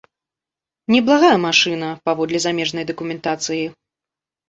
Неблагая 0.93 1.35
машына, 1.45 1.89
паводле 2.09 2.43
замежнай 2.49 2.91
дакументацыі. 2.91 3.65